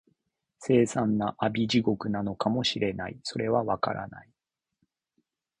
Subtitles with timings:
[0.63, 4.31] 凄惨な阿鼻地獄なのかも知れない、それは、わからない